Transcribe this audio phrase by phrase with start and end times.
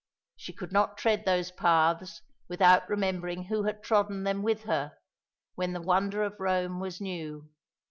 [0.35, 4.93] She could not tread those paths without remembering who had trodden them with her
[5.53, 7.51] when the wonder of Rome was new.